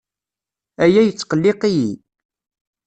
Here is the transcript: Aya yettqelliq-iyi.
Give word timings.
Aya 0.83 1.01
yettqelliq-iyi. 1.03 1.91